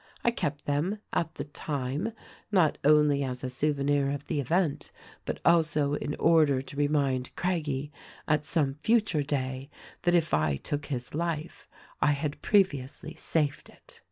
[0.23, 2.13] I kept them— at the time,—
[2.61, 4.91] not only as a souvenir of the event,
[5.25, 7.91] but also in order to remind Craggie
[8.27, 9.69] at some future day
[10.01, 11.69] that if I took his life
[12.01, 13.99] I had previously saved it.